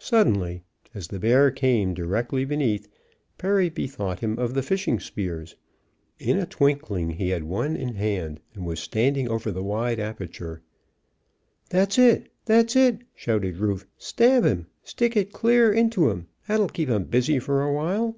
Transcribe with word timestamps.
Suddenly, 0.00 0.62
as 0.94 1.06
the 1.08 1.18
bear 1.20 1.50
came 1.50 1.92
directly 1.92 2.46
beneath, 2.46 2.88
Perry 3.36 3.68
bethought 3.68 4.20
him 4.20 4.38
of 4.38 4.54
the 4.54 4.62
fish 4.62 4.88
spears. 5.04 5.54
In 6.18 6.38
a 6.38 6.46
twinkling 6.46 7.10
he 7.10 7.28
had 7.28 7.44
one 7.44 7.76
in 7.76 7.94
hand, 7.96 8.40
and 8.54 8.64
was 8.64 8.80
standing 8.80 9.28
over 9.28 9.50
the 9.52 9.62
wide 9.62 10.00
aperture. 10.00 10.62
"That's 11.68 11.98
it! 11.98 12.30
That's 12.46 12.74
it!" 12.74 13.02
shouted 13.14 13.58
Rufe. 13.58 13.86
"Stab 13.98 14.44
him! 14.44 14.66
Stick 14.82 15.14
it 15.14 15.30
clear 15.30 15.70
into 15.70 16.08
him! 16.08 16.28
That'll 16.48 16.70
keep 16.70 16.88
him 16.88 17.04
busy 17.04 17.38
for 17.38 17.60
a 17.62 17.70
while!" 17.70 18.16